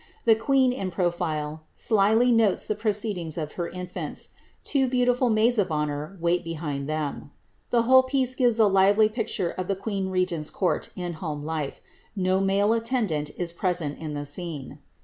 [0.27, 4.29] 1*lie queen, in profdr, slily notes the proceedings of her infants.
[4.63, 7.29] Two beautiful maids of honour wait behind tliem.
[7.69, 9.25] The whole gives a lively 10 HBHRIXTTA MAKIA.
[9.51, 11.81] pictnre of the queenHfVf^t's court, in home life.
[12.15, 14.79] No male attendant in prenent in the scene.